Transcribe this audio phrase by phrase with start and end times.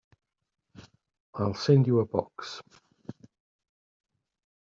[1.35, 2.59] I'll send you a box.